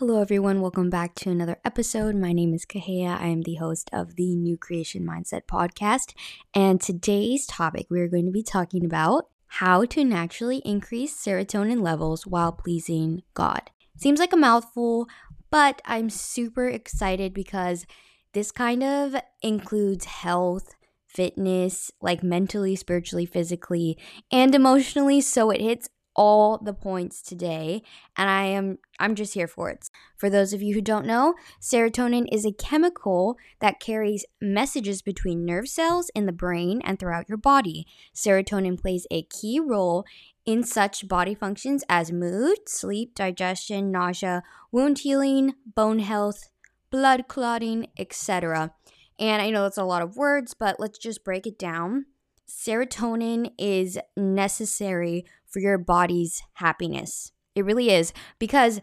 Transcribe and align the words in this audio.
Hello, 0.00 0.18
everyone. 0.18 0.62
Welcome 0.62 0.88
back 0.88 1.14
to 1.16 1.30
another 1.30 1.58
episode. 1.62 2.16
My 2.16 2.32
name 2.32 2.54
is 2.54 2.64
Kahea. 2.64 3.20
I 3.20 3.26
am 3.26 3.42
the 3.42 3.56
host 3.56 3.90
of 3.92 4.16
the 4.16 4.34
New 4.34 4.56
Creation 4.56 5.06
Mindset 5.06 5.42
podcast. 5.42 6.14
And 6.54 6.80
today's 6.80 7.44
topic, 7.44 7.88
we 7.90 8.00
are 8.00 8.08
going 8.08 8.24
to 8.24 8.32
be 8.32 8.42
talking 8.42 8.82
about 8.82 9.28
how 9.46 9.84
to 9.84 10.02
naturally 10.02 10.62
increase 10.64 11.14
serotonin 11.14 11.82
levels 11.82 12.26
while 12.26 12.50
pleasing 12.50 13.24
God. 13.34 13.70
Seems 13.98 14.20
like 14.20 14.32
a 14.32 14.38
mouthful, 14.38 15.06
but 15.50 15.82
I'm 15.84 16.08
super 16.08 16.66
excited 16.66 17.34
because 17.34 17.84
this 18.32 18.50
kind 18.50 18.82
of 18.82 19.14
includes 19.42 20.06
health, 20.06 20.76
fitness, 21.08 21.90
like 22.00 22.22
mentally, 22.22 22.74
spiritually, 22.74 23.26
physically, 23.26 23.98
and 24.32 24.54
emotionally. 24.54 25.20
So 25.20 25.50
it 25.50 25.60
hits 25.60 25.90
all 26.16 26.58
the 26.58 26.72
points 26.72 27.22
today 27.22 27.82
and 28.16 28.28
I 28.28 28.44
am 28.44 28.78
I'm 28.98 29.14
just 29.14 29.34
here 29.34 29.46
for 29.46 29.70
it. 29.70 29.88
For 30.16 30.28
those 30.28 30.52
of 30.52 30.62
you 30.62 30.74
who 30.74 30.80
don't 30.80 31.06
know, 31.06 31.34
serotonin 31.60 32.26
is 32.30 32.44
a 32.44 32.52
chemical 32.52 33.38
that 33.60 33.80
carries 33.80 34.26
messages 34.40 35.02
between 35.02 35.46
nerve 35.46 35.68
cells 35.68 36.10
in 36.14 36.26
the 36.26 36.32
brain 36.32 36.80
and 36.84 36.98
throughout 36.98 37.28
your 37.28 37.38
body. 37.38 37.86
Serotonin 38.14 38.80
plays 38.80 39.06
a 39.10 39.22
key 39.22 39.58
role 39.58 40.04
in 40.44 40.64
such 40.64 41.08
body 41.08 41.34
functions 41.34 41.84
as 41.88 42.12
mood, 42.12 42.58
sleep, 42.66 43.14
digestion, 43.14 43.90
nausea, 43.90 44.42
wound 44.72 44.98
healing, 44.98 45.54
bone 45.74 46.00
health, 46.00 46.50
blood 46.90 47.28
clotting, 47.28 47.86
etc. 47.98 48.74
And 49.18 49.40
I 49.40 49.50
know 49.50 49.66
it's 49.66 49.78
a 49.78 49.84
lot 49.84 50.02
of 50.02 50.16
words, 50.16 50.54
but 50.54 50.80
let's 50.80 50.98
just 50.98 51.24
break 51.24 51.46
it 51.46 51.58
down. 51.58 52.06
Serotonin 52.48 53.52
is 53.58 53.98
necessary 54.16 55.24
for 55.50 55.60
your 55.60 55.78
body's 55.78 56.42
happiness. 56.54 57.32
It 57.54 57.64
really 57.64 57.90
is. 57.90 58.12
Because 58.38 58.80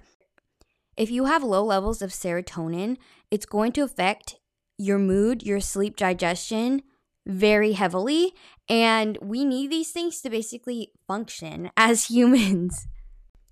if 0.95 1.09
you 1.11 1.25
have 1.25 1.43
low 1.43 1.63
levels 1.63 2.01
of 2.01 2.11
serotonin, 2.11 2.97
it's 3.31 3.45
going 3.45 3.71
to 3.73 3.81
affect 3.83 4.35
your 4.77 4.99
mood, 4.99 5.43
your 5.43 5.59
sleep, 5.59 5.95
digestion 5.95 6.81
very 7.25 7.73
heavily. 7.73 8.33
And 8.69 9.17
we 9.21 9.45
need 9.45 9.71
these 9.71 9.91
things 9.91 10.21
to 10.21 10.29
basically 10.29 10.91
function 11.07 11.69
as 11.77 12.05
humans. 12.05 12.87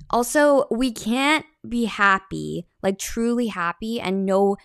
Also, 0.09 0.65
we 0.69 0.91
can't 0.91 1.45
be 1.67 1.85
happy, 1.85 2.67
like 2.83 2.99
truly 2.99 3.47
happy, 3.47 3.99
and 3.99 4.25
know 4.25 4.55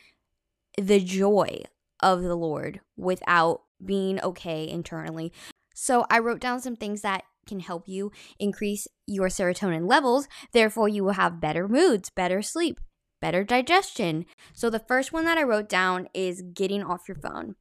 the 0.77 1.00
joy 1.00 1.62
of 2.03 2.22
the 2.22 2.34
Lord 2.34 2.80
without 2.97 3.62
being 3.82 4.20
okay 4.20 4.69
internally. 4.69 5.32
So, 5.75 6.05
I 6.10 6.19
wrote 6.19 6.41
down 6.41 6.60
some 6.60 6.77
things 6.77 7.00
that 7.00 7.25
can 7.46 7.60
help 7.60 7.88
you 7.88 8.12
increase 8.38 8.86
your 9.06 9.28
serotonin 9.28 9.88
levels. 9.88 10.28
Therefore, 10.52 10.88
you 10.88 11.05
will 11.05 11.12
have 11.12 11.41
better 11.41 11.69
moods, 11.69 12.10
better 12.10 12.42
sleep, 12.42 12.80
better 13.20 13.44
digestion. 13.44 14.27
So, 14.52 14.70
the 14.70 14.78
first 14.78 15.12
one 15.12 15.24
that 15.24 15.38
I 15.38 15.42
wrote 15.42 15.69
down 15.69 16.08
is 16.14 16.42
getting 16.55 16.82
off 16.82 17.08
your 17.08 17.16
phone. 17.16 17.56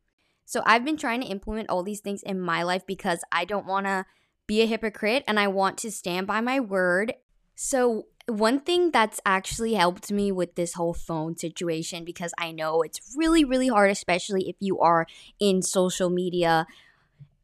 So, 0.45 0.61
I've 0.65 0.85
been 0.85 0.97
trying 0.97 1.21
to 1.21 1.27
implement 1.27 1.69
all 1.69 1.83
these 1.83 2.01
things 2.01 2.23
in 2.23 2.39
my 2.39 2.63
life 2.63 2.85
because 2.85 3.23
I 3.31 3.45
don't 3.45 3.67
want 3.67 3.85
to 3.85 4.05
be 4.47 4.61
a 4.61 4.65
hypocrite 4.65 5.23
and 5.27 5.39
I 5.39 5.47
want 5.47 5.77
to 5.79 5.91
stand 5.91 6.27
by 6.27 6.41
my 6.41 6.59
word. 6.59 7.13
So, 7.55 8.07
one 8.27 8.59
thing 8.59 8.91
that's 8.91 9.19
actually 9.25 9.73
helped 9.73 10.11
me 10.11 10.31
with 10.31 10.55
this 10.55 10.73
whole 10.73 10.93
phone 10.93 11.35
situation 11.35 12.05
because 12.05 12.31
I 12.37 12.51
know 12.51 12.81
it's 12.83 12.99
really, 13.15 13.43
really 13.43 13.67
hard, 13.67 13.89
especially 13.89 14.47
if 14.49 14.55
you 14.59 14.79
are 14.79 15.07
in 15.39 15.61
social 15.61 16.09
media 16.09 16.67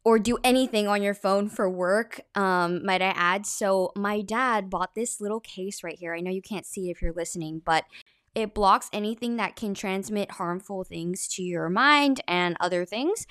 or 0.06 0.20
do 0.20 0.38
anything 0.44 0.86
on 0.86 1.02
your 1.02 1.14
phone 1.14 1.48
for 1.48 1.68
work, 1.68 2.20
um, 2.36 2.86
might 2.86 3.02
I 3.02 3.12
add. 3.16 3.44
So, 3.44 3.90
my 3.96 4.20
dad 4.20 4.70
bought 4.70 4.94
this 4.94 5.20
little 5.20 5.40
case 5.40 5.82
right 5.82 5.98
here. 5.98 6.14
I 6.14 6.20
know 6.20 6.30
you 6.30 6.40
can't 6.40 6.64
see 6.64 6.86
it 6.86 6.92
if 6.92 7.02
you're 7.02 7.12
listening, 7.12 7.60
but 7.64 7.86
it 8.32 8.54
blocks 8.54 8.88
anything 8.92 9.34
that 9.38 9.56
can 9.56 9.74
transmit 9.74 10.30
harmful 10.30 10.84
things 10.84 11.26
to 11.30 11.42
your 11.42 11.68
mind 11.68 12.20
and 12.28 12.56
other 12.60 12.84
things 12.84 13.26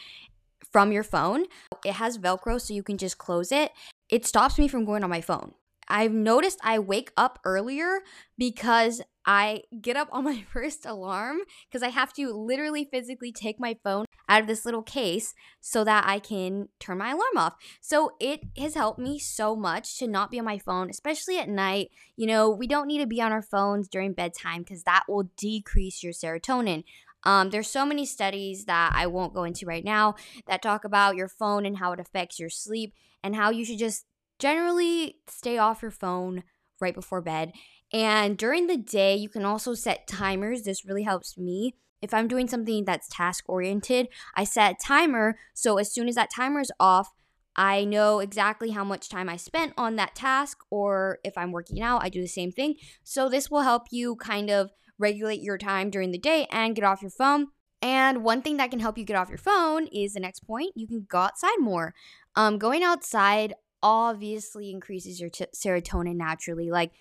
from 0.69 0.91
your 0.91 1.03
phone. 1.03 1.45
It 1.85 1.93
has 1.93 2.17
Velcro, 2.17 2.59
so 2.59 2.73
you 2.73 2.83
can 2.83 2.97
just 2.97 3.17
close 3.17 3.53
it. 3.53 3.71
It 4.09 4.25
stops 4.25 4.59
me 4.59 4.67
from 4.67 4.83
going 4.83 5.01
on 5.01 5.09
my 5.09 5.21
phone. 5.21 5.53
I've 5.87 6.11
noticed 6.11 6.59
I 6.61 6.79
wake 6.79 7.11
up 7.15 7.39
earlier 7.45 7.99
because 8.37 9.01
I 9.25 9.61
get 9.81 9.95
up 9.95 10.09
on 10.11 10.25
my 10.25 10.43
first 10.51 10.85
alarm 10.85 11.37
because 11.69 11.83
I 11.83 11.89
have 11.89 12.11
to 12.15 12.33
literally 12.33 12.83
physically 12.91 13.31
take 13.31 13.61
my 13.61 13.77
phone 13.81 14.04
out 14.27 14.41
of 14.41 14.47
this 14.47 14.65
little 14.65 14.81
case 14.81 15.33
so 15.61 15.83
that 15.83 16.05
I 16.07 16.19
can 16.19 16.69
turn 16.79 16.97
my 16.97 17.11
alarm 17.11 17.37
off. 17.37 17.55
So 17.81 18.11
it 18.19 18.41
has 18.57 18.75
helped 18.75 18.99
me 18.99 19.19
so 19.19 19.55
much 19.55 19.97
to 19.99 20.07
not 20.07 20.31
be 20.31 20.39
on 20.39 20.45
my 20.45 20.57
phone, 20.57 20.89
especially 20.89 21.37
at 21.39 21.49
night. 21.49 21.89
You 22.15 22.27
know, 22.27 22.49
we 22.49 22.67
don't 22.67 22.87
need 22.87 22.99
to 22.99 23.07
be 23.07 23.21
on 23.21 23.31
our 23.31 23.41
phones 23.41 23.87
during 23.87 24.13
bedtime 24.13 24.61
because 24.61 24.83
that 24.83 25.03
will 25.07 25.29
decrease 25.37 26.03
your 26.03 26.13
serotonin. 26.13 26.83
Um, 27.23 27.49
there's 27.49 27.69
so 27.69 27.85
many 27.85 28.05
studies 28.05 28.65
that 28.65 28.93
I 28.95 29.07
won't 29.07 29.33
go 29.33 29.43
into 29.43 29.65
right 29.65 29.83
now 29.83 30.15
that 30.47 30.61
talk 30.61 30.85
about 30.85 31.15
your 31.15 31.27
phone 31.27 31.65
and 31.65 31.77
how 31.77 31.91
it 31.91 31.99
affects 31.99 32.39
your 32.39 32.49
sleep 32.49 32.93
and 33.23 33.35
how 33.35 33.49
you 33.49 33.65
should 33.65 33.79
just 33.79 34.05
generally 34.37 35.17
stay 35.27 35.57
off 35.57 35.81
your 35.81 35.91
phone 35.91 36.43
right 36.79 36.93
before 36.93 37.21
bed. 37.21 37.53
And 37.91 38.37
during 38.37 38.67
the 38.67 38.77
day, 38.77 39.15
you 39.15 39.29
can 39.29 39.45
also 39.45 39.73
set 39.73 40.07
timers. 40.07 40.63
This 40.63 40.85
really 40.85 41.03
helps 41.03 41.37
me. 41.37 41.75
If 42.01 42.13
I'm 42.13 42.27
doing 42.27 42.47
something 42.47 42.85
that's 42.85 43.07
task 43.09 43.45
oriented, 43.47 44.07
I 44.35 44.43
set 44.43 44.73
a 44.73 44.85
timer. 44.85 45.37
So 45.53 45.77
as 45.77 45.93
soon 45.93 46.07
as 46.07 46.15
that 46.15 46.29
timer 46.35 46.59
is 46.59 46.71
off, 46.79 47.11
I 47.55 47.85
know 47.85 48.19
exactly 48.19 48.71
how 48.71 48.83
much 48.83 49.09
time 49.09 49.29
I 49.29 49.37
spent 49.37 49.73
on 49.77 49.95
that 49.95 50.15
task. 50.15 50.59
Or 50.69 51.19
if 51.23 51.37
I'm 51.37 51.51
working 51.51 51.81
out, 51.81 52.03
I 52.03 52.09
do 52.09 52.21
the 52.21 52.27
same 52.27 52.51
thing. 52.51 52.75
So 53.03 53.29
this 53.29 53.49
will 53.49 53.61
help 53.61 53.83
you 53.91 54.15
kind 54.17 54.49
of 54.49 54.71
regulate 54.99 55.41
your 55.41 55.57
time 55.57 55.89
during 55.89 56.11
the 56.11 56.17
day 56.17 56.47
and 56.51 56.75
get 56.75 56.83
off 56.83 57.01
your 57.01 57.11
phone. 57.11 57.47
And 57.81 58.23
one 58.23 58.41
thing 58.41 58.57
that 58.57 58.71
can 58.71 58.79
help 58.79 58.97
you 58.97 59.05
get 59.05 59.17
off 59.17 59.29
your 59.29 59.37
phone 59.37 59.87
is 59.87 60.13
the 60.13 60.19
next 60.19 60.41
point 60.41 60.73
you 60.75 60.87
can 60.87 61.05
go 61.07 61.19
outside 61.19 61.59
more. 61.59 61.93
Um, 62.35 62.57
going 62.57 62.83
outside 62.83 63.53
obviously 63.83 64.71
increases 64.71 65.21
your 65.21 65.29
t- 65.29 65.45
serotonin 65.55 66.15
naturally. 66.15 66.71
Like 66.71 66.91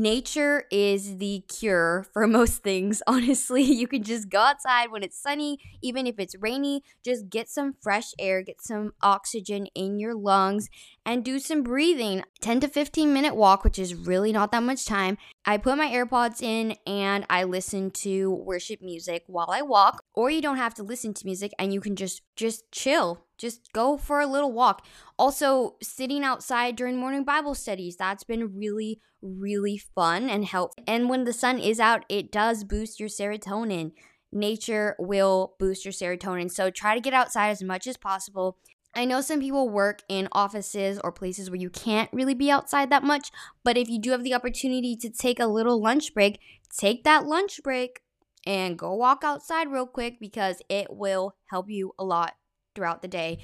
nature 0.00 0.64
is 0.70 1.18
the 1.18 1.42
cure 1.48 2.06
for 2.12 2.26
most 2.38 2.62
things. 2.62 3.02
Honestly, 3.06 3.62
you 3.62 3.88
can 3.88 4.02
just 4.02 4.28
go 4.28 4.40
outside 4.40 4.90
when 4.90 5.02
it's 5.02 5.18
sunny, 5.18 5.58
even 5.82 6.06
if 6.06 6.18
it's 6.18 6.36
rainy, 6.38 6.82
just 7.04 7.28
get 7.30 7.48
some 7.48 7.74
fresh 7.80 8.12
air, 8.18 8.42
get 8.42 8.60
some 8.60 8.92
oxygen 9.02 9.66
in 9.74 9.98
your 9.98 10.14
lungs, 10.14 10.68
and 11.04 11.24
do 11.24 11.38
some 11.38 11.62
breathing. 11.62 12.22
10 12.40 12.60
to 12.60 12.68
15 12.68 13.12
minute 13.12 13.34
walk, 13.34 13.64
which 13.64 13.78
is 13.78 13.94
really 13.94 14.32
not 14.32 14.52
that 14.52 14.62
much 14.62 14.84
time. 14.84 15.18
I 15.44 15.58
put 15.58 15.78
my 15.78 15.88
AirPods 15.88 16.42
in 16.42 16.76
and 16.86 17.24
I 17.30 17.44
listen 17.44 17.90
to 18.02 18.30
worship 18.30 18.82
music 18.82 19.24
while 19.26 19.48
I 19.50 19.62
walk, 19.62 20.04
or 20.16 20.30
you 20.30 20.40
don't 20.40 20.56
have 20.56 20.74
to 20.74 20.82
listen 20.82 21.14
to 21.14 21.26
music 21.26 21.52
and 21.58 21.72
you 21.72 21.80
can 21.80 21.94
just 21.94 22.22
just 22.34 22.72
chill. 22.72 23.22
Just 23.38 23.70
go 23.74 23.98
for 23.98 24.20
a 24.20 24.26
little 24.26 24.50
walk. 24.50 24.84
Also, 25.18 25.76
sitting 25.82 26.24
outside 26.24 26.74
during 26.74 26.96
morning 26.96 27.22
Bible 27.22 27.54
studies, 27.54 27.96
that's 27.96 28.24
been 28.24 28.56
really 28.56 29.00
really 29.22 29.78
fun 29.78 30.28
and 30.28 30.44
helpful. 30.44 30.82
And 30.86 31.08
when 31.08 31.24
the 31.24 31.32
sun 31.32 31.58
is 31.58 31.78
out, 31.78 32.04
it 32.08 32.32
does 32.32 32.64
boost 32.64 32.98
your 32.98 33.08
serotonin. 33.08 33.92
Nature 34.32 34.96
will 34.98 35.54
boost 35.58 35.84
your 35.84 35.92
serotonin. 35.92 36.50
So 36.50 36.70
try 36.70 36.94
to 36.94 37.00
get 37.00 37.14
outside 37.14 37.50
as 37.50 37.62
much 37.62 37.86
as 37.86 37.96
possible. 37.96 38.58
I 38.94 39.04
know 39.04 39.20
some 39.20 39.40
people 39.40 39.68
work 39.68 40.00
in 40.08 40.28
offices 40.32 40.98
or 41.04 41.12
places 41.12 41.50
where 41.50 41.60
you 41.60 41.68
can't 41.68 42.08
really 42.12 42.34
be 42.34 42.50
outside 42.50 42.88
that 42.90 43.04
much, 43.04 43.30
but 43.62 43.76
if 43.76 43.90
you 43.90 44.00
do 44.00 44.12
have 44.12 44.24
the 44.24 44.34
opportunity 44.34 44.96
to 44.96 45.10
take 45.10 45.38
a 45.38 45.46
little 45.46 45.80
lunch 45.80 46.14
break, 46.14 46.40
take 46.70 47.04
that 47.04 47.26
lunch 47.26 47.60
break 47.62 48.00
and 48.46 48.78
go 48.78 48.94
walk 48.94 49.22
outside 49.24 49.70
real 49.70 49.86
quick 49.86 50.18
because 50.20 50.62
it 50.68 50.88
will 50.90 51.34
help 51.50 51.68
you 51.68 51.92
a 51.98 52.04
lot 52.04 52.34
throughout 52.74 53.02
the 53.02 53.08
day. 53.08 53.38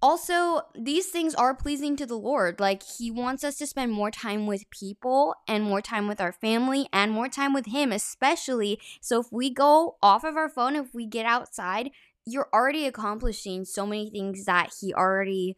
Also, 0.00 0.62
these 0.74 1.06
things 1.06 1.32
are 1.36 1.54
pleasing 1.54 1.94
to 1.94 2.04
the 2.04 2.18
Lord. 2.18 2.58
Like, 2.58 2.82
He 2.82 3.08
wants 3.08 3.44
us 3.44 3.56
to 3.58 3.68
spend 3.68 3.92
more 3.92 4.10
time 4.10 4.48
with 4.48 4.68
people 4.70 5.36
and 5.46 5.62
more 5.62 5.80
time 5.80 6.08
with 6.08 6.20
our 6.20 6.32
family 6.32 6.88
and 6.92 7.12
more 7.12 7.28
time 7.28 7.52
with 7.52 7.66
Him, 7.66 7.92
especially. 7.92 8.80
So, 9.00 9.20
if 9.20 9.26
we 9.30 9.48
go 9.48 9.98
off 10.02 10.24
of 10.24 10.36
our 10.36 10.48
phone, 10.48 10.74
if 10.74 10.92
we 10.92 11.06
get 11.06 11.24
outside, 11.24 11.90
you're 12.26 12.48
already 12.52 12.84
accomplishing 12.84 13.64
so 13.64 13.86
many 13.86 14.10
things 14.10 14.44
that 14.46 14.72
He 14.80 14.92
already 14.92 15.56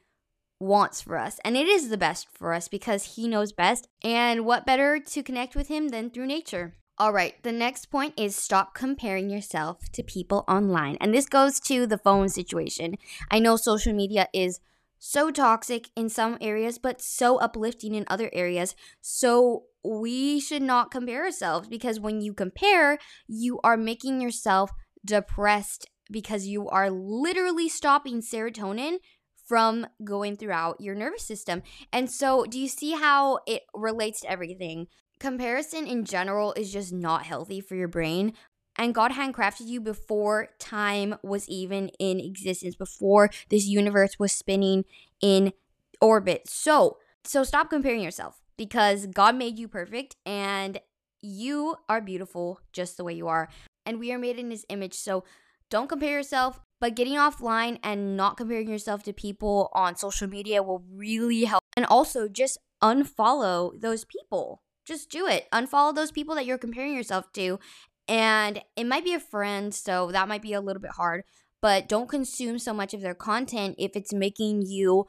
wants 0.61 1.01
for 1.01 1.17
us. 1.17 1.41
And 1.43 1.57
it 1.57 1.67
is 1.67 1.89
the 1.89 1.97
best 1.97 2.29
for 2.31 2.53
us 2.53 2.69
because 2.69 3.15
He 3.17 3.27
knows 3.27 3.53
best. 3.53 3.89
And 4.03 4.45
what 4.45 4.67
better 4.67 5.01
to 5.01 5.23
connect 5.23 5.57
with 5.57 5.69
Him 5.69 5.89
than 5.89 6.11
through 6.11 6.27
nature? 6.27 6.75
All 6.97 7.13
right, 7.13 7.35
the 7.43 7.51
next 7.51 7.87
point 7.87 8.15
is 8.17 8.37
stop 8.37 8.73
comparing 8.73 9.29
yourself 9.29 9.91
to 9.93 10.03
people 10.05 10.45
online. 10.47 10.97
And 11.01 11.13
this 11.13 11.27
goes 11.27 11.59
to 11.61 11.87
the 11.87 11.99
phone 11.99 12.29
situation. 12.29 12.95
I 13.33 13.41
know 13.41 13.57
social 13.57 13.93
media 13.93 14.29
is 14.33 14.61
so 15.01 15.33
toxic 15.33 15.91
in 15.97 16.09
some 16.09 16.39
areas, 16.41 16.79
but 16.79 17.03
so 17.03 17.39
uplifting 17.39 17.97
in 17.97 18.05
other 18.07 18.31
areas. 18.33 18.77
So 19.01 19.65
we 19.85 20.39
should 20.39 20.63
not 20.63 20.93
compare 20.93 21.25
ourselves 21.25 21.69
because 21.69 21.99
when 21.99 22.21
you 22.21 22.33
compare, 22.33 22.99
you 23.27 23.59
are 23.65 23.77
making 23.77 24.21
yourself 24.21 24.71
depressed 25.05 25.91
because 26.13 26.47
you 26.47 26.69
are 26.69 26.91
literally 26.91 27.69
stopping 27.69 28.21
serotonin 28.21 28.99
from 29.47 29.87
going 30.05 30.37
throughout 30.37 30.81
your 30.81 30.95
nervous 30.95 31.27
system. 31.27 31.63
And 31.93 32.11
so, 32.11 32.45
do 32.45 32.59
you 32.59 32.69
see 32.69 32.93
how 32.93 33.41
it 33.47 33.63
relates 33.75 34.21
to 34.21 34.31
everything? 34.31 34.87
Comparison 35.21 35.87
in 35.87 36.05
general 36.05 36.53
is 36.55 36.73
just 36.73 36.93
not 36.93 37.25
healthy 37.25 37.61
for 37.61 37.75
your 37.75 37.89
brain. 37.89 38.33
And 38.77 38.95
God 38.95 39.13
handcrafted 39.13 39.67
you 39.67 39.81
before 39.81 40.49
time 40.59 41.17
was 41.23 41.49
even 41.49 41.91
in 42.01 42.19
existence, 42.19 42.75
before 42.75 43.31
this 43.49 43.67
universe 43.67 44.19
was 44.19 44.33
spinning 44.33 44.85
in 45.21 45.53
orbit. 46.01 46.49
So, 46.49 46.99
so 47.25 47.45
stop 47.45 47.71
comparing 47.71 48.03
yourself 48.03 48.41
because 48.57 49.07
God 49.07 49.37
made 49.37 49.59
you 49.59 49.69
perfect 49.69 50.17
and 50.27 50.81
you 51.23 51.77
are 51.89 52.01
beautiful 52.01 52.61
just 52.73 52.97
the 52.97 53.05
way 53.05 53.15
you 53.15 53.29
are. 53.29 53.49
And 53.87 54.01
we 54.01 54.13
are 54.13 54.19
made 54.19 54.39
in 54.39 54.51
his 54.51 54.67
image. 54.69 54.95
So 54.95 55.25
don't 55.71 55.89
compare 55.89 56.11
yourself, 56.11 56.61
but 56.81 56.97
getting 56.97 57.15
offline 57.15 57.79
and 57.83 58.17
not 58.17 58.37
comparing 58.37 58.69
yourself 58.69 59.03
to 59.05 59.13
people 59.13 59.71
on 59.73 59.97
social 59.97 60.29
media 60.29 60.63
will 60.63 60.85
really 60.93 61.45
help. 61.45 61.63
And 61.77 61.87
also 61.87 62.29
just 62.29 62.59
unfollow 62.83 63.81
those 63.81 64.05
people. 64.05 64.63
Just 64.85 65.11
do 65.11 65.27
it. 65.27 65.47
Unfollow 65.53 65.95
those 65.95 66.13
people 66.13 66.35
that 66.35 66.47
you're 66.47 66.59
comparing 66.59 66.95
yourself 66.95 67.33
to. 67.33 67.59
And 68.07 68.63
it 68.77 68.85
might 68.85 69.05
be 69.05 69.15
a 69.15 69.21
friend, 69.21 69.75
so 69.75 70.11
that 70.13 70.29
might 70.29 70.43
be 70.43 70.53
a 70.53 70.61
little 70.61 70.83
bit 70.83 70.93
hard, 70.93 71.25
but 71.63 71.89
don't 71.89 72.09
consume 72.09 72.59
so 72.59 72.75
much 72.75 72.93
of 72.93 73.01
their 73.01 73.15
content 73.15 73.77
if 73.79 73.97
it's 73.97 74.13
making 74.13 74.63
you 74.63 75.07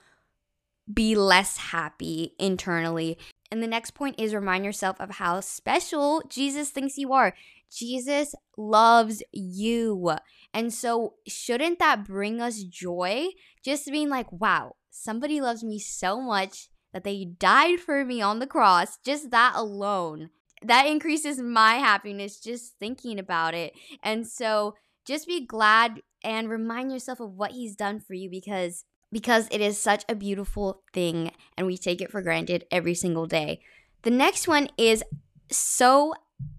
be 0.92 1.16
less 1.16 1.58
happy 1.58 2.34
internally. 2.40 3.18
And 3.52 3.62
the 3.62 3.68
next 3.68 3.92
point 3.92 4.20
is 4.20 4.34
remind 4.34 4.66
yourself 4.66 5.00
of 5.00 5.12
how 5.12 5.40
special 5.42 6.22
Jesus 6.30 6.70
thinks 6.70 6.98
you 6.98 7.12
are. 7.14 7.34
Jesus 7.72 8.34
loves 8.58 9.22
you. 9.32 10.12
And 10.54 10.74
so, 10.74 11.16
shouldn't 11.28 11.80
that 11.80 12.06
bring 12.06 12.40
us 12.40 12.64
joy? 12.64 13.28
Just 13.64 13.92
being 13.92 14.10
like, 14.10 14.32
wow, 14.32 14.76
somebody 14.90 15.42
loves 15.42 15.64
me 15.64 15.80
so 15.80 16.22
much 16.22 16.70
that 16.96 17.04
they 17.04 17.26
died 17.26 17.82
for 17.82 18.06
me 18.06 18.22
on 18.22 18.40
the 18.40 18.48
cross. 18.48 18.98
Just 19.04 19.30
that 19.32 19.52
alone. 19.54 20.30
That 20.64 20.88
increases 20.88 21.40
my 21.42 21.74
happiness 21.74 22.40
just 22.40 22.76
thinking 22.80 23.20
about 23.20 23.54
it. 23.54 23.74
And 24.02 24.26
so, 24.26 24.76
just 25.06 25.28
be 25.28 25.46
glad 25.46 26.02
and 26.24 26.50
remind 26.50 26.94
yourself 26.94 27.20
of 27.20 27.34
what 27.34 27.52
he's 27.52 27.76
done 27.76 28.00
for 28.00 28.14
you 28.14 28.30
because 28.30 28.86
because 29.12 29.50
it 29.52 29.60
is 29.60 29.78
such 29.78 30.06
a 30.08 30.16
beautiful 30.16 30.84
thing 30.94 31.32
and 31.58 31.68
we 31.68 31.78
take 31.78 32.02
it 32.02 32.12
for 32.12 32.22
granted 32.22 32.66
every 32.72 32.96
single 32.96 33.28
day. 33.28 33.60
The 34.04 34.10
next 34.10 34.48
one 34.48 34.70
is 34.78 35.04
so 35.52 36.14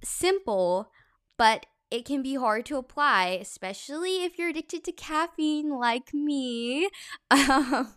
simple, 0.04 0.90
but 1.38 1.64
it 1.90 2.04
can 2.04 2.22
be 2.22 2.34
hard 2.34 2.66
to 2.66 2.76
apply, 2.76 3.38
especially 3.40 4.24
if 4.24 4.38
you're 4.38 4.50
addicted 4.50 4.84
to 4.84 4.92
caffeine 4.92 5.70
like 5.70 6.12
me. 6.12 6.90
Um, 7.30 7.94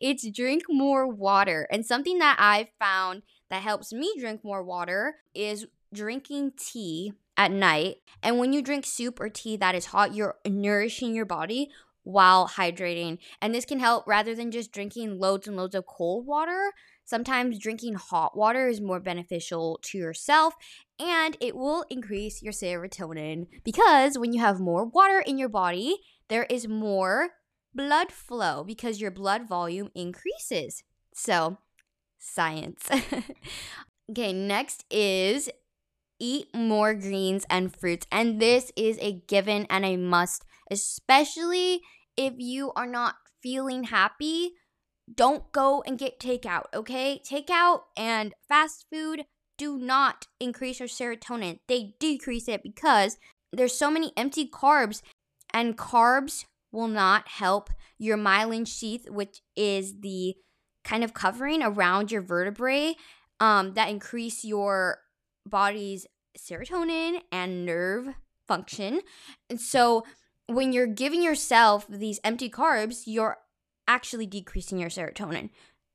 it's 0.00 0.28
drink 0.30 0.62
more 0.68 1.06
water. 1.06 1.66
And 1.70 1.84
something 1.84 2.18
that 2.18 2.36
I've 2.38 2.68
found 2.78 3.22
that 3.50 3.62
helps 3.62 3.92
me 3.92 4.14
drink 4.18 4.44
more 4.44 4.62
water 4.62 5.16
is 5.34 5.66
drinking 5.92 6.52
tea 6.56 7.12
at 7.36 7.50
night. 7.50 7.96
And 8.22 8.38
when 8.38 8.52
you 8.52 8.62
drink 8.62 8.86
soup 8.86 9.20
or 9.20 9.28
tea 9.28 9.56
that 9.56 9.74
is 9.74 9.86
hot, 9.86 10.14
you're 10.14 10.36
nourishing 10.46 11.14
your 11.14 11.26
body 11.26 11.70
while 12.02 12.48
hydrating. 12.48 13.18
And 13.40 13.54
this 13.54 13.64
can 13.64 13.80
help 13.80 14.06
rather 14.06 14.34
than 14.34 14.50
just 14.50 14.72
drinking 14.72 15.18
loads 15.18 15.46
and 15.48 15.56
loads 15.56 15.74
of 15.74 15.86
cold 15.86 16.26
water. 16.26 16.72
Sometimes 17.04 17.58
drinking 17.58 17.94
hot 17.94 18.36
water 18.36 18.68
is 18.68 18.80
more 18.80 19.00
beneficial 19.00 19.80
to 19.82 19.98
yourself 19.98 20.54
and 20.98 21.36
it 21.40 21.56
will 21.56 21.84
increase 21.90 22.40
your 22.40 22.52
serotonin 22.52 23.46
because 23.64 24.16
when 24.16 24.32
you 24.32 24.40
have 24.40 24.60
more 24.60 24.84
water 24.84 25.18
in 25.18 25.36
your 25.36 25.48
body, 25.48 25.96
there 26.28 26.44
is 26.44 26.68
more 26.68 27.30
blood 27.74 28.12
flow 28.12 28.64
because 28.64 29.00
your 29.00 29.10
blood 29.10 29.48
volume 29.48 29.90
increases. 29.94 30.82
So, 31.14 31.58
science. 32.18 32.88
okay, 34.10 34.32
next 34.32 34.84
is 34.90 35.50
eat 36.18 36.54
more 36.54 36.94
greens 36.94 37.46
and 37.48 37.74
fruits. 37.74 38.06
And 38.12 38.40
this 38.40 38.70
is 38.76 38.98
a 39.00 39.22
given 39.26 39.66
and 39.70 39.84
a 39.84 39.96
must, 39.96 40.44
especially 40.70 41.80
if 42.16 42.34
you 42.36 42.72
are 42.76 42.86
not 42.86 43.16
feeling 43.42 43.84
happy. 43.84 44.52
Don't 45.12 45.50
go 45.50 45.82
and 45.86 45.98
get 45.98 46.20
takeout, 46.20 46.66
okay? 46.72 47.20
Takeout 47.28 47.80
and 47.96 48.34
fast 48.46 48.86
food 48.92 49.24
do 49.58 49.76
not 49.76 50.26
increase 50.38 50.78
your 50.78 50.88
serotonin. 50.88 51.58
They 51.66 51.94
decrease 51.98 52.48
it 52.48 52.62
because 52.62 53.16
there's 53.52 53.76
so 53.76 53.90
many 53.90 54.12
empty 54.16 54.48
carbs 54.48 55.02
and 55.52 55.76
carbs 55.76 56.44
will 56.72 56.88
not 56.88 57.28
help 57.28 57.70
your 57.98 58.16
myelin 58.16 58.66
sheath, 58.66 59.08
which 59.08 59.40
is 59.56 60.00
the 60.00 60.34
kind 60.84 61.04
of 61.04 61.14
covering 61.14 61.62
around 61.62 62.10
your 62.10 62.22
vertebrae 62.22 62.94
um, 63.38 63.74
that 63.74 63.88
increase 63.88 64.44
your 64.44 64.98
body's 65.46 66.06
serotonin 66.38 67.20
and 67.32 67.66
nerve 67.66 68.08
function. 68.46 69.00
And 69.48 69.60
so 69.60 70.04
when 70.46 70.72
you're 70.72 70.86
giving 70.86 71.22
yourself 71.22 71.86
these 71.88 72.20
empty 72.24 72.50
carbs, 72.50 73.02
you're 73.06 73.38
actually 73.86 74.26
decreasing 74.26 74.78
your 74.78 74.90
serotonin. 74.90 75.50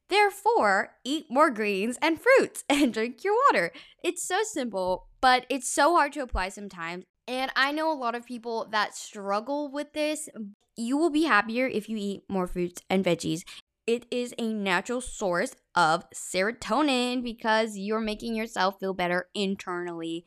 Therefore, 0.09 0.91
eat 1.03 1.25
more 1.29 1.49
greens 1.49 1.97
and 2.01 2.19
fruits 2.21 2.63
and 2.69 2.93
drink 2.93 3.23
your 3.23 3.33
water. 3.51 3.71
It's 4.03 4.23
so 4.23 4.39
simple, 4.43 5.07
but 5.21 5.45
it's 5.49 5.69
so 5.69 5.95
hard 5.95 6.13
to 6.13 6.21
apply 6.21 6.49
sometimes. 6.49 7.05
And 7.27 7.51
I 7.55 7.71
know 7.71 7.91
a 7.91 7.93
lot 7.93 8.15
of 8.15 8.25
people 8.25 8.67
that 8.71 8.95
struggle 8.95 9.71
with 9.71 9.93
this. 9.93 10.29
You 10.75 10.97
will 10.97 11.09
be 11.09 11.23
happier 11.23 11.67
if 11.67 11.89
you 11.89 11.97
eat 11.97 12.23
more 12.27 12.47
fruits 12.47 12.81
and 12.89 13.03
veggies. 13.03 13.43
It 13.87 14.05
is 14.11 14.33
a 14.37 14.53
natural 14.53 15.01
source 15.01 15.55
of 15.75 16.09
serotonin 16.11 17.23
because 17.23 17.77
you're 17.77 17.99
making 17.99 18.35
yourself 18.35 18.79
feel 18.79 18.93
better 18.93 19.27
internally 19.35 20.25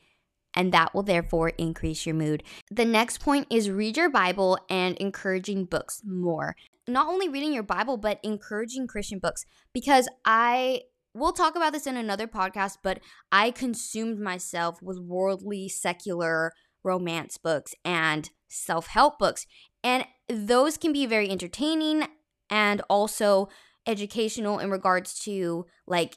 and 0.55 0.73
that 0.73 0.95
will 0.95 1.03
therefore 1.03 1.51
increase 1.51 2.05
your 2.05 2.17
mood. 2.17 2.43
The 2.71 2.85
next 2.85 3.21
point 3.21 3.47
is 3.51 3.71
read 3.71 3.97
your 3.97 4.11
Bible 4.11 4.59
and 4.69 4.97
encouraging 4.97 5.67
books 5.67 6.03
more. 6.05 6.57
Not 6.87 7.07
only 7.07 7.29
reading 7.29 7.53
your 7.53 7.63
Bible, 7.63 7.97
but 7.97 8.19
encouraging 8.23 8.89
Christian 8.89 9.21
books 9.21 9.45
because 9.73 10.09
I 10.25 10.83
we'll 11.15 11.33
talk 11.33 11.57
about 11.57 11.73
this 11.73 11.87
in 11.87 11.97
another 11.97 12.27
podcast, 12.27 12.79
but 12.83 13.01
I 13.31 13.51
consumed 13.51 14.19
myself 14.19 14.83
with 14.83 14.99
worldly, 14.99 15.69
secular 15.69 16.53
romance 16.89 17.37
books 17.37 17.75
and 17.85 18.31
self 18.49 18.89
help 18.89 19.19
books. 19.19 19.47
And 19.85 20.05
those 20.29 20.77
can 20.77 20.93
be 20.93 21.07
very 21.07 21.31
entertaining 21.31 22.09
and 22.51 22.83
also 22.89 23.49
educational 23.87 24.59
in 24.59 24.71
regards 24.71 25.19
to 25.21 25.67
like 25.87 26.17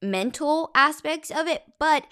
mental 0.00 0.70
aspects 0.74 1.30
of 1.30 1.46
it. 1.46 1.62
But 1.78 2.04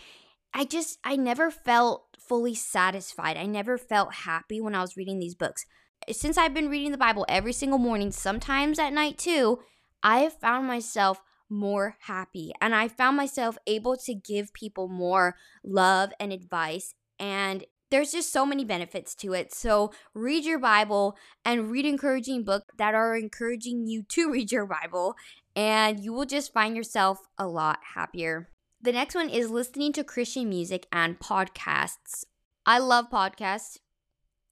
I 0.52 0.64
just, 0.64 0.98
I 1.04 1.16
never 1.16 1.50
felt 1.50 2.16
fully 2.18 2.54
satisfied. 2.54 3.36
I 3.36 3.46
never 3.46 3.78
felt 3.78 4.14
happy 4.14 4.60
when 4.60 4.74
I 4.74 4.80
was 4.80 4.96
reading 4.96 5.18
these 5.18 5.34
books. 5.34 5.64
Since 6.10 6.38
I've 6.38 6.54
been 6.54 6.70
reading 6.70 6.92
the 6.92 6.98
Bible 6.98 7.26
every 7.28 7.52
single 7.52 7.78
morning, 7.78 8.10
sometimes 8.10 8.78
at 8.78 8.92
night 8.92 9.18
too, 9.18 9.60
I 10.02 10.20
have 10.20 10.32
found 10.32 10.66
myself 10.66 11.20
more 11.50 11.96
happy 12.02 12.52
and 12.60 12.74
I 12.74 12.88
found 12.88 13.16
myself 13.16 13.58
able 13.66 13.96
to 13.96 14.14
give 14.14 14.54
people 14.54 14.88
more 14.88 15.34
love 15.64 16.12
and 16.18 16.32
advice. 16.32 16.94
And 17.18 17.64
there's 17.90 18.12
just 18.12 18.32
so 18.32 18.46
many 18.46 18.64
benefits 18.64 19.14
to 19.16 19.32
it. 19.32 19.52
So 19.52 19.92
read 20.14 20.44
your 20.44 20.58
Bible 20.58 21.16
and 21.44 21.70
read 21.70 21.84
encouraging 21.84 22.44
books 22.44 22.66
that 22.78 22.94
are 22.94 23.16
encouraging 23.16 23.86
you 23.86 24.02
to 24.10 24.30
read 24.32 24.52
your 24.52 24.66
Bible, 24.66 25.16
and 25.54 26.00
you 26.00 26.12
will 26.12 26.26
just 26.26 26.52
find 26.52 26.76
yourself 26.76 27.18
a 27.38 27.46
lot 27.46 27.78
happier. 27.94 28.48
The 28.82 28.92
next 28.92 29.14
one 29.14 29.28
is 29.28 29.50
listening 29.50 29.92
to 29.94 30.04
Christian 30.04 30.48
music 30.48 30.86
and 30.90 31.18
podcasts. 31.18 32.24
I 32.64 32.78
love 32.78 33.10
podcasts. 33.10 33.78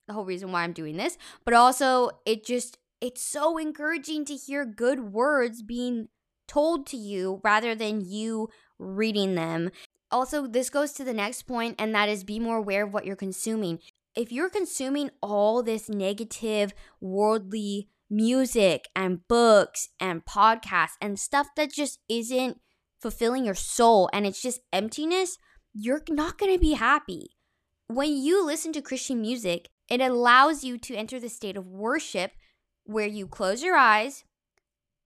The 0.07 0.15
whole 0.15 0.25
reason 0.25 0.53
why 0.53 0.65
I'm 0.65 0.73
doing 0.73 0.97
this, 0.97 1.17
but 1.45 1.55
also 1.55 2.11
it 2.27 2.45
just 2.45 2.79
it's 3.01 3.23
so 3.23 3.59
encouraging 3.59 4.25
to 4.25 4.35
hear 4.35 4.65
good 4.65 5.13
words 5.13 5.63
being 5.63 6.09
told 6.47 6.87
to 6.89 6.97
you 6.97 7.41
rather 7.45 7.75
than 7.75 8.01
you 8.01 8.49
reading 8.79 9.35
them. 9.35 9.71
Also, 10.11 10.47
this 10.47 10.71
goes 10.71 10.93
to 10.93 11.05
the 11.05 11.13
next 11.13 11.43
point, 11.43 11.77
and 11.79 11.95
that 11.95 12.09
is 12.09 12.25
be 12.25 12.41
more 12.41 12.57
aware 12.57 12.85
of 12.85 12.93
what 12.93 13.05
you're 13.05 13.17
consuming. 13.17 13.79
If 14.17 14.33
you're 14.33 14.51
consuming 14.51 15.11
all 15.23 15.63
this 15.63 15.89
negative, 15.89 16.73
worldly 17.01 17.89
music 18.11 18.89
and 18.97 19.27
books 19.29 19.91
and 20.01 20.25
podcasts 20.25 20.97
and 21.01 21.19
stuff 21.19 21.49
that 21.57 21.73
just 21.73 22.01
isn't 22.09 22.59
fulfilling 23.01 23.45
your 23.45 23.55
soul 23.55 24.09
and 24.13 24.27
it's 24.27 24.43
just 24.43 24.61
emptiness, 24.73 25.39
you're 25.75 26.03
not 26.09 26.39
going 26.39 26.53
to 26.53 26.59
be 26.59 26.73
happy. 26.73 27.37
When 27.87 28.17
you 28.17 28.45
listen 28.45 28.73
to 28.73 28.83
Christian 28.83 29.21
music, 29.21 29.69
it 29.89 30.01
allows 30.01 30.65
you 30.65 30.79
to 30.79 30.95
enter 30.95 31.21
the 31.21 31.29
state 31.29 31.57
of 31.57 31.67
worship 31.67 32.33
where 32.85 33.07
you 33.07 33.27
close 33.27 33.63
your 33.63 33.77
eyes, 33.77 34.25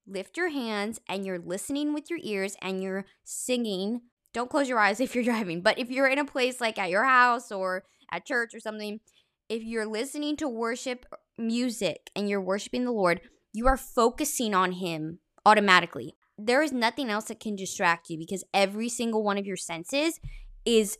lift 0.06 0.36
your 0.36 0.50
hands, 0.50 1.00
and 1.08 1.26
you're 1.26 1.38
listening 1.38 1.92
with 1.92 2.08
your 2.08 2.20
ears 2.22 2.56
and 2.62 2.82
you're 2.82 3.04
singing. 3.24 4.02
Don't 4.32 4.50
close 4.50 4.68
your 4.68 4.78
eyes 4.78 5.00
if 5.00 5.14
you're 5.14 5.24
driving, 5.24 5.60
but 5.60 5.78
if 5.78 5.90
you're 5.90 6.08
in 6.08 6.18
a 6.18 6.24
place 6.24 6.60
like 6.60 6.78
at 6.78 6.90
your 6.90 7.04
house 7.04 7.52
or 7.52 7.84
at 8.10 8.26
church 8.26 8.54
or 8.54 8.60
something, 8.60 9.00
if 9.48 9.62
you're 9.62 9.86
listening 9.86 10.36
to 10.36 10.48
worship 10.48 11.06
music 11.38 12.10
and 12.14 12.28
you're 12.28 12.40
worshiping 12.40 12.84
the 12.84 12.92
Lord, 12.92 13.20
you 13.52 13.66
are 13.66 13.76
focusing 13.76 14.54
on 14.54 14.72
Him 14.72 15.18
automatically. 15.44 16.14
there 16.38 16.62
is 16.62 16.72
nothing 16.72 17.10
else 17.10 17.26
that 17.26 17.38
can 17.38 17.54
distract 17.54 18.08
you 18.08 18.18
because 18.18 18.42
every 18.54 18.88
single 18.88 19.22
one 19.22 19.38
of 19.38 19.46
your 19.46 19.56
senses 19.56 20.18
is 20.64 20.98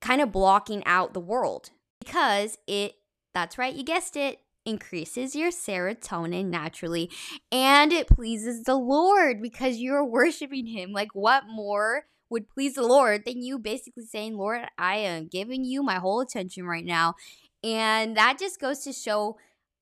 kind 0.00 0.20
of 0.20 0.32
blocking 0.32 0.82
out 0.86 1.12
the 1.12 1.20
world 1.20 1.70
because 2.00 2.58
it, 2.66 2.94
that's 3.34 3.58
right, 3.58 3.74
you 3.74 3.84
guessed 3.84 4.16
it, 4.16 4.38
increases 4.64 5.36
your 5.36 5.50
serotonin 5.50 6.46
naturally 6.46 7.10
and 7.52 7.92
it 7.92 8.08
pleases 8.08 8.62
the 8.64 8.74
Lord 8.74 9.42
because 9.42 9.76
you're 9.76 10.04
worshiping 10.04 10.66
Him. 10.66 10.92
Like, 10.92 11.14
what 11.14 11.44
more 11.46 12.04
would 12.30 12.48
please 12.48 12.74
the 12.74 12.86
Lord 12.86 13.24
than 13.24 13.42
you 13.42 13.58
basically 13.58 14.04
saying, 14.04 14.36
Lord, 14.36 14.62
I 14.78 14.96
am 14.96 15.28
giving 15.28 15.64
you 15.64 15.82
my 15.82 15.96
whole 15.96 16.20
attention 16.20 16.64
right 16.64 16.84
now? 16.84 17.14
And 17.62 18.16
that 18.16 18.38
just 18.38 18.60
goes 18.60 18.80
to 18.80 18.92
show 18.92 19.36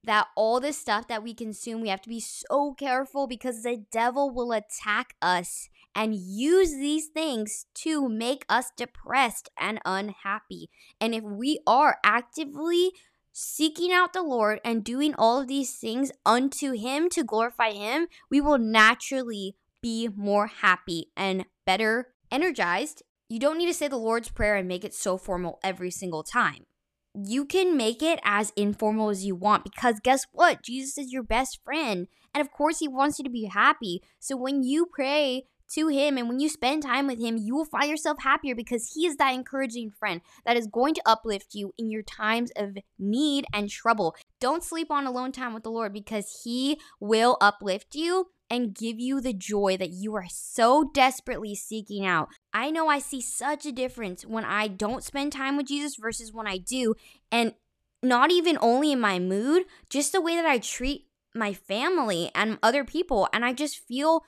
that 0.04 0.26
all 0.36 0.60
this 0.60 0.78
stuff 0.78 1.06
that 1.08 1.22
we 1.22 1.34
consume, 1.34 1.80
we 1.80 1.88
have 1.88 2.02
to 2.02 2.08
be 2.08 2.20
so 2.20 2.74
careful 2.74 3.26
because 3.26 3.62
the 3.62 3.84
devil 3.92 4.30
will 4.30 4.52
attack 4.52 5.14
us 5.22 5.68
and 5.94 6.14
use 6.16 6.72
these 6.72 7.06
things 7.06 7.66
to 7.74 8.08
make 8.08 8.44
us 8.48 8.72
depressed 8.76 9.50
and 9.58 9.80
unhappy. 9.84 10.70
And 11.00 11.14
if 11.14 11.22
we 11.22 11.60
are 11.66 11.98
actively 12.04 12.92
seeking 13.32 13.92
out 13.92 14.12
the 14.12 14.22
Lord 14.22 14.60
and 14.64 14.84
doing 14.84 15.14
all 15.16 15.40
of 15.40 15.48
these 15.48 15.74
things 15.76 16.10
unto 16.26 16.72
Him 16.72 17.08
to 17.10 17.24
glorify 17.24 17.72
Him, 17.72 18.08
we 18.30 18.40
will 18.40 18.58
naturally 18.58 19.56
be 19.80 20.08
more 20.14 20.46
happy 20.46 21.10
and 21.16 21.44
better 21.64 22.11
energized. 22.32 23.02
You 23.28 23.38
don't 23.38 23.58
need 23.58 23.66
to 23.66 23.74
say 23.74 23.86
the 23.86 23.96
Lord's 23.96 24.30
Prayer 24.30 24.56
and 24.56 24.66
make 24.66 24.84
it 24.84 24.94
so 24.94 25.16
formal 25.16 25.60
every 25.62 25.90
single 25.90 26.22
time 26.24 26.66
you 27.14 27.44
can 27.44 27.76
make 27.76 28.02
it 28.02 28.18
as 28.24 28.52
informal 28.56 29.10
as 29.10 29.24
you 29.24 29.34
want 29.34 29.64
because 29.64 30.00
guess 30.02 30.26
what? 30.32 30.62
Jesus 30.62 30.96
is 30.96 31.12
your 31.12 31.22
best 31.22 31.60
friend. 31.64 32.08
And 32.34 32.40
of 32.40 32.50
course, 32.50 32.78
he 32.78 32.88
wants 32.88 33.18
you 33.18 33.24
to 33.24 33.30
be 33.30 33.44
happy. 33.44 34.02
So 34.18 34.36
when 34.36 34.62
you 34.62 34.86
pray 34.86 35.44
to 35.74 35.88
him 35.88 36.18
and 36.18 36.28
when 36.28 36.40
you 36.40 36.48
spend 36.48 36.82
time 36.82 37.06
with 37.06 37.20
him, 37.20 37.36
you 37.36 37.54
will 37.54 37.64
find 37.64 37.90
yourself 37.90 38.18
happier 38.20 38.54
because 38.54 38.92
he 38.94 39.06
is 39.06 39.16
that 39.16 39.34
encouraging 39.34 39.90
friend 39.90 40.20
that 40.44 40.56
is 40.56 40.66
going 40.66 40.94
to 40.94 41.02
uplift 41.06 41.54
you 41.54 41.72
in 41.78 41.90
your 41.90 42.02
times 42.02 42.50
of 42.56 42.76
need 42.98 43.44
and 43.52 43.70
trouble. 43.70 44.16
Don't 44.40 44.64
sleep 44.64 44.90
on 44.90 45.06
alone 45.06 45.32
time 45.32 45.54
with 45.54 45.62
the 45.62 45.70
Lord 45.70 45.92
because 45.92 46.42
he 46.44 46.78
will 47.00 47.36
uplift 47.40 47.94
you 47.94 48.28
and 48.52 48.74
give 48.74 49.00
you 49.00 49.18
the 49.20 49.32
joy 49.32 49.78
that 49.78 49.90
you 49.90 50.14
are 50.14 50.26
so 50.28 50.90
desperately 50.92 51.54
seeking 51.54 52.04
out. 52.04 52.28
I 52.52 52.70
know 52.70 52.86
I 52.86 52.98
see 52.98 53.22
such 53.22 53.64
a 53.64 53.72
difference 53.72 54.26
when 54.26 54.44
I 54.44 54.68
don't 54.68 55.02
spend 55.02 55.32
time 55.32 55.56
with 55.56 55.68
Jesus 55.68 55.96
versus 55.96 56.34
when 56.34 56.46
I 56.46 56.58
do. 56.58 56.94
And 57.30 57.54
not 58.02 58.30
even 58.30 58.58
only 58.60 58.92
in 58.92 59.00
my 59.00 59.18
mood, 59.18 59.64
just 59.88 60.12
the 60.12 60.20
way 60.20 60.34
that 60.34 60.44
I 60.44 60.58
treat 60.58 61.06
my 61.34 61.54
family 61.54 62.30
and 62.34 62.58
other 62.62 62.84
people. 62.84 63.26
And 63.32 63.42
I 63.42 63.54
just 63.54 63.78
feel 63.78 64.22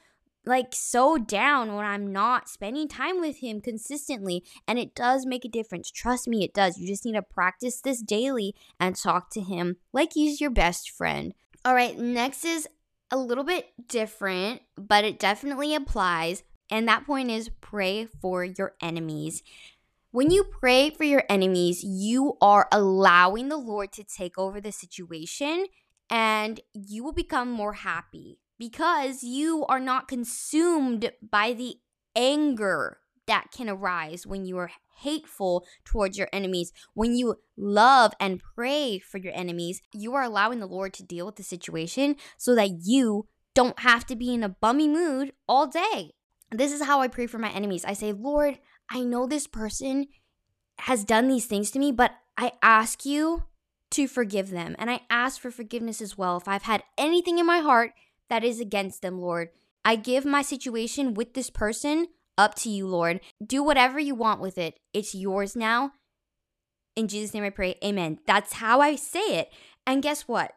like 0.46 0.74
so 0.74 1.18
down 1.18 1.74
when 1.74 1.84
I'm 1.84 2.12
not 2.12 2.48
spending 2.48 2.88
time 2.88 3.20
with 3.20 3.38
him 3.38 3.60
consistently. 3.60 4.44
And 4.66 4.78
it 4.78 4.94
does 4.94 5.26
make 5.26 5.44
a 5.44 5.48
difference. 5.48 5.90
Trust 5.90 6.28
me, 6.28 6.44
it 6.44 6.54
does. 6.54 6.78
You 6.78 6.86
just 6.86 7.04
need 7.04 7.14
to 7.14 7.22
practice 7.22 7.80
this 7.80 8.02
daily 8.02 8.54
and 8.78 8.96
talk 8.96 9.30
to 9.30 9.40
him 9.40 9.76
like 9.92 10.12
he's 10.14 10.40
your 10.40 10.50
best 10.50 10.90
friend. 10.90 11.34
All 11.64 11.74
right, 11.74 11.98
next 11.98 12.44
is 12.44 12.68
a 13.10 13.16
little 13.16 13.44
bit 13.44 13.68
different, 13.88 14.62
but 14.76 15.04
it 15.04 15.18
definitely 15.18 15.74
applies. 15.74 16.42
And 16.70 16.88
that 16.88 17.06
point 17.06 17.30
is 17.30 17.50
pray 17.60 18.06
for 18.06 18.44
your 18.44 18.74
enemies. 18.80 19.42
When 20.10 20.30
you 20.30 20.44
pray 20.44 20.90
for 20.90 21.04
your 21.04 21.24
enemies, 21.28 21.82
you 21.82 22.36
are 22.40 22.68
allowing 22.70 23.48
the 23.48 23.56
Lord 23.56 23.92
to 23.92 24.04
take 24.04 24.38
over 24.38 24.60
the 24.60 24.72
situation 24.72 25.66
and 26.08 26.60
you 26.72 27.02
will 27.02 27.12
become 27.12 27.50
more 27.50 27.72
happy 27.72 28.38
because 28.58 29.22
you 29.22 29.64
are 29.66 29.80
not 29.80 30.08
consumed 30.08 31.12
by 31.22 31.52
the 31.52 31.76
anger 32.16 32.98
that 33.26 33.50
can 33.50 33.68
arise 33.68 34.26
when 34.26 34.44
you 34.44 34.58
are 34.58 34.70
hateful 34.98 35.66
towards 35.84 36.18
your 36.18 36.28
enemies. 36.32 36.72
When 36.94 37.16
you 37.16 37.36
love 37.56 38.12
and 38.20 38.42
pray 38.54 38.98
for 38.98 39.18
your 39.18 39.32
enemies, 39.34 39.80
you 39.92 40.14
are 40.14 40.22
allowing 40.22 40.60
the 40.60 40.66
Lord 40.66 40.92
to 40.94 41.02
deal 41.02 41.26
with 41.26 41.36
the 41.36 41.42
situation 41.42 42.16
so 42.36 42.54
that 42.54 42.80
you 42.82 43.26
don't 43.54 43.78
have 43.80 44.06
to 44.06 44.16
be 44.16 44.34
in 44.34 44.42
a 44.42 44.48
bummy 44.48 44.88
mood 44.88 45.32
all 45.48 45.66
day. 45.66 46.12
This 46.50 46.72
is 46.72 46.82
how 46.82 47.00
I 47.00 47.08
pray 47.08 47.26
for 47.26 47.38
my 47.38 47.50
enemies. 47.50 47.84
I 47.84 47.94
say, 47.94 48.12
Lord, 48.12 48.58
I 48.90 49.00
know 49.00 49.26
this 49.26 49.46
person 49.46 50.08
has 50.80 51.04
done 51.04 51.28
these 51.28 51.46
things 51.46 51.70
to 51.70 51.78
me, 51.78 51.92
but 51.92 52.12
I 52.36 52.52
ask 52.62 53.06
you 53.06 53.44
to 53.92 54.08
forgive 54.08 54.50
them. 54.50 54.74
And 54.78 54.90
I 54.90 55.00
ask 55.08 55.40
for 55.40 55.50
forgiveness 55.50 56.00
as 56.00 56.18
well. 56.18 56.36
If 56.36 56.48
I've 56.48 56.64
had 56.64 56.82
anything 56.98 57.38
in 57.38 57.46
my 57.46 57.58
heart 57.58 57.92
that 58.28 58.44
is 58.44 58.60
against 58.60 59.02
them, 59.02 59.20
Lord, 59.20 59.48
I 59.84 59.96
give 59.96 60.24
my 60.24 60.42
situation 60.42 61.14
with 61.14 61.34
this 61.34 61.50
person 61.50 62.08
up 62.38 62.54
to 62.56 62.70
you, 62.70 62.86
Lord. 62.86 63.20
Do 63.44 63.62
whatever 63.62 63.98
you 63.98 64.14
want 64.14 64.40
with 64.40 64.58
it. 64.58 64.78
It's 64.92 65.14
yours 65.14 65.54
now. 65.54 65.92
In 66.96 67.08
Jesus' 67.08 67.34
name 67.34 67.44
I 67.44 67.50
pray. 67.50 67.76
Amen. 67.84 68.18
That's 68.26 68.54
how 68.54 68.80
I 68.80 68.96
say 68.96 69.38
it. 69.38 69.48
And 69.86 70.02
guess 70.02 70.22
what? 70.22 70.52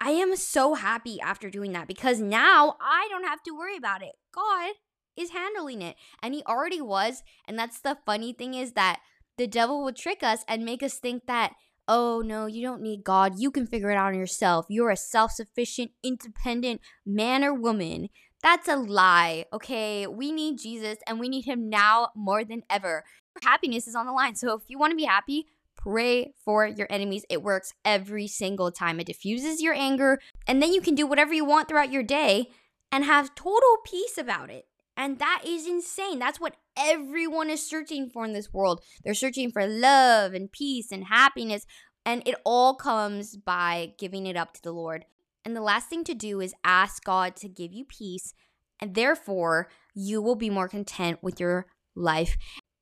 I 0.00 0.10
am 0.10 0.34
so 0.34 0.74
happy 0.74 1.20
after 1.20 1.48
doing 1.48 1.72
that 1.72 1.86
because 1.86 2.20
now 2.20 2.76
I 2.80 3.06
don't 3.10 3.26
have 3.26 3.42
to 3.44 3.56
worry 3.56 3.76
about 3.76 4.02
it. 4.02 4.12
God 4.34 4.72
is 5.16 5.30
handling 5.30 5.82
it. 5.82 5.96
And 6.22 6.34
he 6.34 6.42
already 6.44 6.80
was. 6.80 7.22
And 7.46 7.58
that's 7.58 7.80
the 7.80 7.98
funny 8.04 8.32
thing 8.32 8.54
is 8.54 8.72
that 8.72 9.00
the 9.38 9.46
devil 9.46 9.82
will 9.82 9.92
trick 9.92 10.22
us 10.22 10.44
and 10.48 10.64
make 10.64 10.82
us 10.82 10.94
think 10.94 11.26
that, 11.26 11.52
oh 11.92 12.22
no, 12.24 12.46
you 12.46 12.62
don't 12.62 12.80
need 12.80 13.04
God. 13.04 13.34
You 13.36 13.50
can 13.50 13.66
figure 13.66 13.90
it 13.90 13.96
out 13.96 14.14
on 14.14 14.18
yourself. 14.18 14.64
You're 14.70 14.90
a 14.90 14.96
self 14.96 15.32
sufficient, 15.32 15.90
independent 16.02 16.80
man 17.04 17.44
or 17.44 17.52
woman. 17.52 18.08
That's 18.42 18.66
a 18.66 18.76
lie, 18.76 19.44
okay? 19.52 20.06
We 20.06 20.32
need 20.32 20.58
Jesus 20.58 20.96
and 21.06 21.20
we 21.20 21.28
need 21.28 21.44
him 21.44 21.68
now 21.68 22.08
more 22.16 22.44
than 22.44 22.62
ever. 22.70 23.04
Happiness 23.44 23.86
is 23.86 23.94
on 23.94 24.06
the 24.06 24.12
line. 24.12 24.34
So 24.36 24.54
if 24.54 24.62
you 24.68 24.78
want 24.78 24.92
to 24.92 24.96
be 24.96 25.04
happy, 25.04 25.44
pray 25.76 26.32
for 26.42 26.66
your 26.66 26.86
enemies. 26.88 27.26
It 27.28 27.42
works 27.42 27.74
every 27.84 28.26
single 28.26 28.72
time. 28.72 28.98
It 28.98 29.06
diffuses 29.06 29.60
your 29.60 29.74
anger, 29.74 30.18
and 30.48 30.62
then 30.62 30.72
you 30.72 30.80
can 30.80 30.94
do 30.94 31.06
whatever 31.06 31.34
you 31.34 31.44
want 31.44 31.68
throughout 31.68 31.92
your 31.92 32.02
day 32.02 32.48
and 32.90 33.04
have 33.04 33.34
total 33.34 33.76
peace 33.84 34.16
about 34.16 34.48
it. 34.48 34.64
And 35.02 35.18
that 35.18 35.42
is 35.44 35.66
insane. 35.66 36.20
That's 36.20 36.38
what 36.38 36.54
everyone 36.76 37.50
is 37.50 37.68
searching 37.68 38.08
for 38.08 38.24
in 38.24 38.34
this 38.34 38.52
world. 38.52 38.84
They're 39.02 39.14
searching 39.14 39.50
for 39.50 39.66
love 39.66 40.32
and 40.32 40.52
peace 40.52 40.92
and 40.92 41.06
happiness. 41.06 41.66
And 42.06 42.22
it 42.24 42.36
all 42.44 42.76
comes 42.76 43.36
by 43.36 43.94
giving 43.98 44.26
it 44.26 44.36
up 44.36 44.54
to 44.54 44.62
the 44.62 44.70
Lord. 44.70 45.04
And 45.44 45.56
the 45.56 45.60
last 45.60 45.88
thing 45.88 46.04
to 46.04 46.14
do 46.14 46.40
is 46.40 46.54
ask 46.62 47.02
God 47.02 47.34
to 47.38 47.48
give 47.48 47.72
you 47.72 47.84
peace, 47.84 48.32
and 48.78 48.94
therefore 48.94 49.68
you 49.92 50.22
will 50.22 50.36
be 50.36 50.50
more 50.50 50.68
content 50.68 51.18
with 51.20 51.40
your 51.40 51.66
life. 51.96 52.36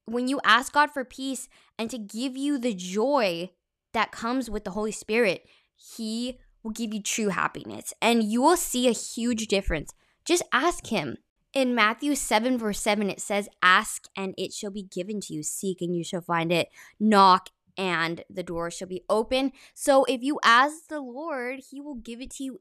When 0.05 0.29
you 0.29 0.43
ask 0.45 0.75
God 0.75 0.91
for 0.91 1.07
peace 1.07 1.49
and 1.79 1.89
to 1.89 1.97
give 1.97 2.37
you 2.37 2.59
the 2.59 2.75
joy 2.75 3.49
that 3.95 4.13
comes 4.13 4.51
with 4.51 4.65
the 4.65 4.73
Holy 4.73 4.93
Spirit, 4.93 5.49
He 5.75 6.39
will 6.63 6.73
give 6.73 6.93
you 6.93 7.03
true 7.03 7.29
happiness 7.29 7.95
and 8.03 8.23
you 8.23 8.43
will 8.43 8.59
see 8.59 8.89
a 8.89 8.93
huge 8.93 9.47
difference. 9.47 9.95
Just 10.27 10.43
ask 10.53 10.89
Him. 10.89 11.17
In 11.53 11.75
Matthew 11.75 12.15
7, 12.15 12.59
verse 12.59 12.81
7, 12.81 13.11
it 13.11 13.21
says, 13.21 13.49
Ask 13.63 14.07
and 14.17 14.35
it 14.39 14.53
shall 14.53 14.71
be 14.71 14.85
given 14.85 15.21
to 15.23 15.35
you. 15.35 15.43
Seek 15.43 15.81
and 15.81 15.97
you 15.97 16.05
shall 16.05 16.21
find 16.21 16.53
it. 16.53 16.69
Knock 17.01 17.51
and 17.77 18.23
the 18.31 18.43
door 18.43 18.71
shall 18.71 18.87
be 18.87 19.03
open. 19.09 19.53
So 19.75 20.05
if 20.05 20.23
you 20.23 20.39
ask 20.45 20.89
the 20.89 21.01
Lord, 21.01 21.61
He 21.71 21.81
will 21.81 21.97
give 21.97 22.21
it 22.21 22.31
to 22.33 22.45
you 22.45 22.61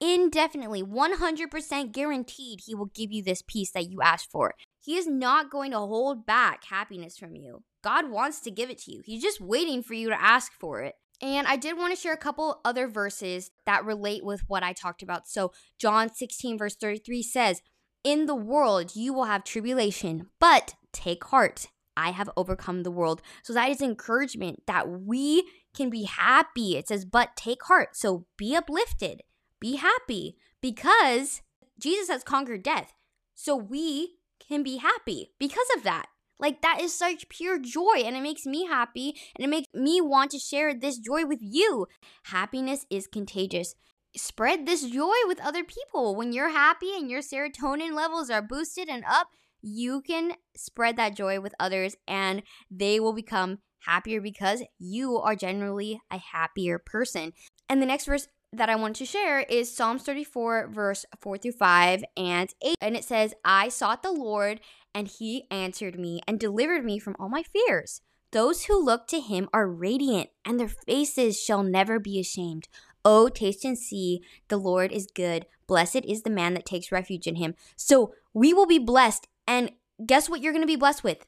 indefinitely, 0.00 0.82
100% 0.82 1.92
guaranteed. 1.92 2.60
He 2.64 2.74
will 2.74 2.90
give 2.94 3.10
you 3.10 3.22
this 3.22 3.42
peace 3.42 3.72
that 3.72 3.90
you 3.90 4.02
asked 4.02 4.30
for. 4.30 4.54
He 4.78 4.96
is 4.96 5.06
not 5.06 5.50
going 5.50 5.72
to 5.72 5.78
hold 5.78 6.26
back 6.26 6.64
happiness 6.64 7.16
from 7.16 7.34
you. 7.34 7.64
God 7.82 8.10
wants 8.10 8.40
to 8.40 8.50
give 8.50 8.70
it 8.70 8.78
to 8.82 8.92
you, 8.92 9.02
He's 9.04 9.22
just 9.22 9.40
waiting 9.40 9.82
for 9.82 9.94
you 9.94 10.10
to 10.10 10.22
ask 10.22 10.52
for 10.52 10.82
it. 10.82 10.94
And 11.22 11.46
I 11.46 11.56
did 11.56 11.78
want 11.78 11.94
to 11.94 12.00
share 12.00 12.12
a 12.12 12.18
couple 12.18 12.60
other 12.62 12.86
verses 12.86 13.50
that 13.64 13.86
relate 13.86 14.22
with 14.22 14.42
what 14.48 14.62
I 14.62 14.74
talked 14.74 15.02
about. 15.02 15.26
So, 15.26 15.52
John 15.78 16.12
16, 16.12 16.58
verse 16.58 16.76
33 16.76 17.22
says, 17.22 17.62
In 18.06 18.26
the 18.26 18.36
world 18.36 18.94
you 18.94 19.12
will 19.12 19.24
have 19.24 19.42
tribulation, 19.42 20.28
but 20.38 20.76
take 20.92 21.24
heart. 21.24 21.66
I 21.96 22.10
have 22.10 22.30
overcome 22.36 22.84
the 22.84 22.90
world. 22.92 23.20
So 23.42 23.52
that 23.52 23.68
is 23.68 23.82
encouragement 23.82 24.62
that 24.68 24.88
we 24.88 25.42
can 25.74 25.90
be 25.90 26.04
happy. 26.04 26.76
It 26.76 26.86
says, 26.86 27.04
but 27.04 27.34
take 27.34 27.64
heart. 27.64 27.96
So 27.96 28.26
be 28.36 28.54
uplifted, 28.54 29.22
be 29.58 29.74
happy 29.74 30.36
because 30.60 31.42
Jesus 31.80 32.08
has 32.08 32.22
conquered 32.22 32.62
death. 32.62 32.92
So 33.34 33.56
we 33.56 34.18
can 34.38 34.62
be 34.62 34.76
happy 34.76 35.32
because 35.40 35.66
of 35.76 35.82
that. 35.82 36.06
Like 36.38 36.62
that 36.62 36.80
is 36.80 36.94
such 36.94 37.28
pure 37.28 37.58
joy 37.58 38.04
and 38.04 38.14
it 38.14 38.22
makes 38.22 38.46
me 38.46 38.66
happy 38.66 39.16
and 39.34 39.44
it 39.44 39.48
makes 39.48 39.66
me 39.74 40.00
want 40.00 40.30
to 40.30 40.38
share 40.38 40.72
this 40.72 40.98
joy 40.98 41.26
with 41.26 41.40
you. 41.42 41.88
Happiness 42.26 42.86
is 42.88 43.08
contagious. 43.08 43.74
Spread 44.16 44.66
this 44.66 44.84
joy 44.84 45.14
with 45.26 45.40
other 45.40 45.62
people. 45.62 46.16
When 46.16 46.32
you're 46.32 46.50
happy 46.50 46.96
and 46.96 47.10
your 47.10 47.20
serotonin 47.20 47.94
levels 47.94 48.30
are 48.30 48.42
boosted 48.42 48.88
and 48.88 49.04
up, 49.06 49.28
you 49.60 50.00
can 50.00 50.34
spread 50.56 50.96
that 50.96 51.16
joy 51.16 51.40
with 51.40 51.54
others 51.58 51.96
and 52.06 52.42
they 52.70 53.00
will 53.00 53.12
become 53.12 53.58
happier 53.80 54.20
because 54.20 54.62
you 54.78 55.16
are 55.18 55.36
generally 55.36 56.00
a 56.10 56.18
happier 56.18 56.78
person. 56.78 57.32
And 57.68 57.80
the 57.80 57.86
next 57.86 58.06
verse 58.06 58.28
that 58.52 58.68
I 58.68 58.76
want 58.76 58.96
to 58.96 59.04
share 59.04 59.40
is 59.40 59.74
Psalms 59.74 60.02
34, 60.02 60.68
verse 60.72 61.04
4 61.20 61.38
through 61.38 61.52
5 61.52 62.04
and 62.16 62.52
8. 62.62 62.76
And 62.80 62.96
it 62.96 63.04
says, 63.04 63.34
I 63.44 63.68
sought 63.68 64.02
the 64.02 64.12
Lord, 64.12 64.60
and 64.94 65.08
he 65.08 65.44
answered 65.50 65.98
me 65.98 66.20
and 66.26 66.40
delivered 66.40 66.84
me 66.84 66.98
from 66.98 67.16
all 67.18 67.28
my 67.28 67.42
fears. 67.42 68.00
Those 68.32 68.64
who 68.64 68.84
look 68.84 69.06
to 69.08 69.20
him 69.20 69.48
are 69.52 69.68
radiant, 69.68 70.30
and 70.44 70.58
their 70.58 70.68
faces 70.68 71.40
shall 71.40 71.62
never 71.62 71.98
be 71.98 72.18
ashamed. 72.18 72.68
Oh, 73.08 73.28
taste 73.28 73.64
and 73.64 73.78
see, 73.78 74.20
the 74.48 74.56
Lord 74.56 74.90
is 74.90 75.06
good. 75.06 75.46
Blessed 75.68 76.04
is 76.04 76.22
the 76.22 76.30
man 76.30 76.54
that 76.54 76.66
takes 76.66 76.90
refuge 76.90 77.28
in 77.28 77.36
him. 77.36 77.54
So 77.76 78.12
we 78.34 78.52
will 78.52 78.66
be 78.66 78.80
blessed. 78.80 79.28
And 79.46 79.70
guess 80.04 80.28
what 80.28 80.40
you're 80.40 80.52
going 80.52 80.64
to 80.64 80.66
be 80.66 80.74
blessed 80.74 81.04
with? 81.04 81.24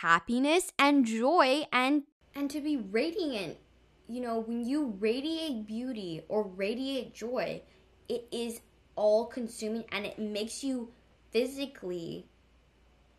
Happiness 0.00 0.72
and 0.80 1.06
joy 1.06 1.62
and 1.72 2.02
and 2.34 2.50
to 2.50 2.60
be 2.60 2.76
radiant. 2.76 3.58
You 4.08 4.20
know, 4.20 4.40
when 4.40 4.64
you 4.64 4.96
radiate 4.98 5.64
beauty 5.64 6.22
or 6.28 6.42
radiate 6.42 7.14
joy, 7.14 7.62
it 8.08 8.26
is 8.32 8.60
all 8.96 9.26
consuming 9.26 9.84
and 9.92 10.04
it 10.04 10.18
makes 10.18 10.64
you 10.64 10.90
physically 11.30 12.26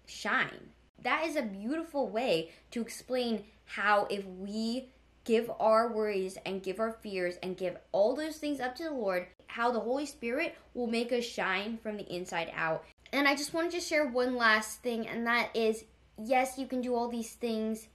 shine 0.05 0.71
that 1.03 1.25
is 1.25 1.35
a 1.35 1.41
beautiful 1.41 2.09
way 2.09 2.51
to 2.71 2.81
explain 2.81 3.43
how 3.65 4.07
if 4.09 4.25
we 4.25 4.89
give 5.27 5.51
our 5.59 5.91
worries 5.91 6.37
and 6.45 6.63
give 6.63 6.79
our 6.79 6.93
fears 7.03 7.35
and 7.43 7.57
give 7.57 7.77
all 7.91 8.15
those 8.15 8.37
things 8.37 8.61
up 8.61 8.75
to 8.77 8.83
the 8.83 8.91
Lord, 8.91 9.27
how 9.47 9.71
the 9.71 9.79
Holy 9.79 10.05
Spirit 10.05 10.55
will 10.73 10.87
make 10.87 11.11
us 11.11 11.25
shine 11.25 11.77
from 11.83 11.97
the 11.97 12.15
inside 12.15 12.49
out. 12.55 12.85
And 13.11 13.27
I 13.27 13.35
just 13.35 13.53
wanted 13.53 13.71
to 13.71 13.81
share 13.81 14.07
one 14.07 14.37
last 14.37 14.81
thing, 14.81 15.05
and 15.05 15.27
that 15.27 15.53
is 15.53 15.83
yes, 16.17 16.57
you 16.57 16.65
can 16.65 16.81
do 16.81 16.95
all 16.95 17.09
these 17.09 17.33
things, 17.33 17.89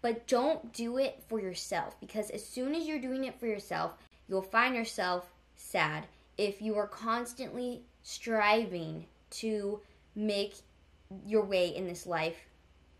but 0.00 0.26
don't 0.26 0.72
do 0.72 0.96
it 0.96 1.22
for 1.28 1.40
yourself 1.40 1.94
because 2.00 2.30
as 2.30 2.44
soon 2.44 2.74
as 2.74 2.86
you're 2.86 2.98
doing 2.98 3.24
it 3.24 3.38
for 3.38 3.46
yourself, 3.46 3.94
you'll 4.26 4.42
find 4.42 4.74
yourself 4.74 5.30
sad 5.54 6.06
if 6.38 6.62
you 6.62 6.76
are 6.76 6.88
constantly 6.88 7.82
striving 8.02 9.04
to 9.30 9.80
make 10.14 10.54
your 11.26 11.44
way 11.44 11.68
in 11.68 11.86
this 11.86 12.06
life 12.06 12.36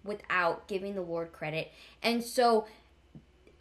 without 0.05 0.69
giving 0.69 0.95
the 0.95 1.03
Lord 1.03 1.33
credit. 1.33 1.73
And 2.03 2.23
so 2.23 2.67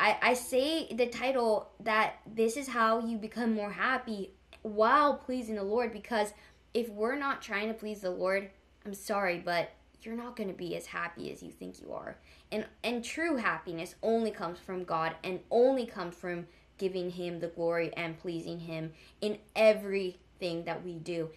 I, 0.01 0.17
I 0.22 0.34
say 0.34 0.88
the 0.91 1.05
title 1.05 1.70
that 1.81 2.15
this 2.25 2.58
is 2.58 2.67
how 2.67 3.05
you 3.05 3.17
become 3.20 3.53
more 3.53 3.70
happy 3.70 4.31
while 4.63 5.13
pleasing 5.13 5.53
the 5.53 5.63
Lord 5.63 5.93
because 5.93 6.34
if 6.74 6.89
we're 6.89 7.15
not 7.15 7.43
trying 7.43 7.67
to 7.67 7.75
please 7.75 8.01
the 8.01 8.10
Lord, 8.10 8.50
I'm 8.84 8.96
sorry, 8.96 9.38
but 9.38 9.70
you're 10.01 10.15
not 10.15 10.36
going 10.36 10.50
to 10.50 10.55
be 10.55 10.75
as 10.75 10.88
happy 10.88 11.31
as 11.31 11.43
you 11.43 11.51
think 11.51 11.79
you 11.79 11.93
are. 11.93 12.17
And 12.51 12.65
and 12.84 13.03
true 13.03 13.36
happiness 13.36 13.93
only 14.01 14.31
comes 14.31 14.58
from 14.58 14.86
God 14.86 15.13
and 15.24 15.39
only 15.51 15.86
comes 15.86 16.15
from 16.15 16.48
giving 16.79 17.12
him 17.12 17.39
the 17.39 17.50
glory 17.50 17.93
and 17.96 18.20
pleasing 18.20 18.60
him 18.60 18.93
in 19.22 19.38
everything 19.55 20.63
that 20.63 20.84
we 20.84 20.96
do. 20.96 21.29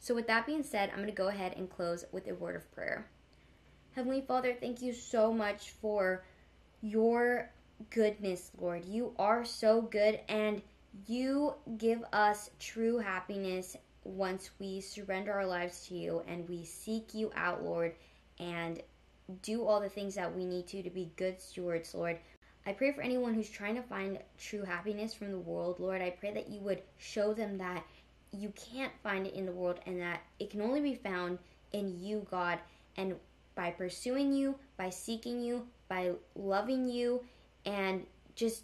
So, 0.00 0.12
with 0.12 0.26
that 0.26 0.44
being 0.44 0.64
said, 0.64 0.90
I'm 0.90 0.96
going 0.96 1.08
to 1.08 1.14
go 1.14 1.28
ahead 1.28 1.54
and 1.56 1.70
close 1.70 2.04
with 2.10 2.26
a 2.26 2.34
word 2.34 2.56
of 2.56 2.74
prayer. 2.74 3.06
Heavenly 3.94 4.22
Father, 4.22 4.56
thank 4.58 4.82
you 4.82 4.92
so 4.92 5.32
much 5.32 5.70
for 5.80 6.24
your 6.82 7.50
goodness, 7.90 8.50
Lord. 8.58 8.84
You 8.84 9.14
are 9.18 9.44
so 9.44 9.82
good, 9.82 10.20
and 10.28 10.62
you 11.06 11.54
give 11.76 12.02
us 12.12 12.50
true 12.58 12.98
happiness 12.98 13.76
once 14.04 14.50
we 14.58 14.80
surrender 14.80 15.32
our 15.32 15.46
lives 15.46 15.86
to 15.86 15.94
you 15.94 16.22
and 16.26 16.48
we 16.48 16.64
seek 16.64 17.14
you 17.14 17.30
out, 17.36 17.62
Lord, 17.62 17.94
and 18.38 18.80
do 19.42 19.66
all 19.66 19.80
the 19.80 19.88
things 19.88 20.14
that 20.14 20.34
we 20.34 20.44
need 20.44 20.66
to 20.68 20.82
to 20.82 20.90
be 20.90 21.12
good 21.16 21.40
stewards, 21.40 21.94
Lord. 21.94 22.18
I 22.66 22.72
pray 22.72 22.92
for 22.92 23.02
anyone 23.02 23.34
who's 23.34 23.50
trying 23.50 23.76
to 23.76 23.82
find 23.82 24.18
true 24.38 24.62
happiness 24.62 25.14
from 25.14 25.30
the 25.30 25.38
world, 25.38 25.78
Lord. 25.78 26.02
I 26.02 26.10
pray 26.10 26.32
that 26.32 26.48
you 26.48 26.60
would 26.60 26.82
show 26.98 27.34
them 27.34 27.58
that 27.58 27.84
you 28.32 28.52
can't 28.56 28.92
find 29.02 29.26
it 29.26 29.34
in 29.34 29.46
the 29.46 29.52
world 29.52 29.80
and 29.86 30.00
that 30.00 30.20
it 30.38 30.50
can 30.50 30.60
only 30.60 30.80
be 30.80 30.94
found 30.94 31.38
in 31.72 31.98
you, 31.98 32.26
God. 32.30 32.58
And 32.96 33.16
by 33.54 33.70
pursuing 33.70 34.32
you, 34.32 34.56
by 34.76 34.90
seeking 34.90 35.40
you, 35.40 35.66
by 35.88 36.12
loving 36.34 36.88
you, 36.88 37.22
and 37.68 38.06
just 38.34 38.62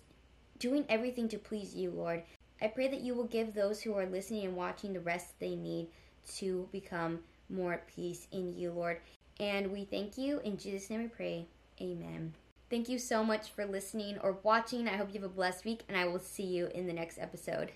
doing 0.58 0.84
everything 0.88 1.28
to 1.28 1.38
please 1.38 1.74
you, 1.74 1.90
Lord. 1.90 2.22
I 2.62 2.68
pray 2.68 2.88
that 2.88 3.02
you 3.02 3.14
will 3.14 3.26
give 3.26 3.52
those 3.52 3.82
who 3.82 3.94
are 3.94 4.06
listening 4.06 4.46
and 4.46 4.56
watching 4.56 4.92
the 4.92 5.00
rest 5.00 5.38
they 5.38 5.54
need 5.54 5.88
to 6.36 6.66
become 6.72 7.20
more 7.50 7.74
at 7.74 7.86
peace 7.86 8.26
in 8.32 8.56
you, 8.56 8.72
Lord. 8.72 8.98
And 9.38 9.70
we 9.70 9.84
thank 9.84 10.16
you. 10.16 10.40
In 10.40 10.56
Jesus' 10.56 10.88
name 10.88 11.02
we 11.02 11.08
pray. 11.08 11.46
Amen. 11.82 12.32
Thank 12.70 12.88
you 12.88 12.98
so 12.98 13.22
much 13.22 13.50
for 13.50 13.66
listening 13.66 14.18
or 14.22 14.38
watching. 14.42 14.88
I 14.88 14.96
hope 14.96 15.08
you 15.08 15.20
have 15.20 15.30
a 15.30 15.34
blessed 15.34 15.66
week, 15.66 15.82
and 15.88 15.98
I 15.98 16.06
will 16.06 16.18
see 16.18 16.44
you 16.44 16.68
in 16.74 16.86
the 16.86 16.92
next 16.92 17.18
episode. 17.18 17.72